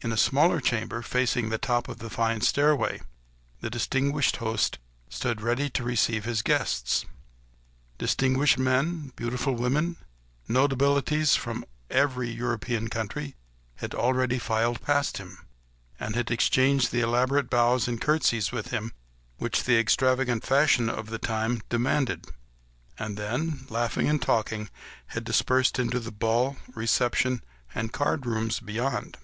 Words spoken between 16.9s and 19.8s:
the elaborate bows and curtsies with him, which the